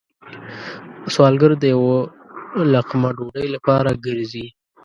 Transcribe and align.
سوالګر 1.13 1.51
د 1.61 1.63
یو 1.73 1.83
لقمه 2.73 3.09
ډوډۍ 3.17 3.47
لپاره 3.55 3.89
گرځي 4.05 4.45